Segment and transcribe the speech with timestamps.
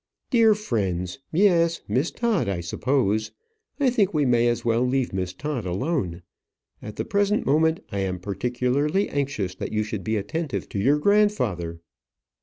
[0.31, 1.19] "Dear friends!
[1.31, 3.33] Yes; Miss Todd, I suppose.
[3.79, 6.23] I think we may as well leave Miss Todd alone.
[6.81, 10.97] At the present moment, I am particularly anxious that you should be attentive to your
[10.97, 11.81] grandfather."